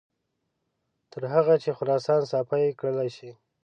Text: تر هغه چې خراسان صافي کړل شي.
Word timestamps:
تر 1.11 1.23
هغه 1.33 1.55
چې 1.63 1.69
خراسان 1.77 2.21
صافي 2.31 2.63
کړل 2.79 3.07
شي. 3.17 3.31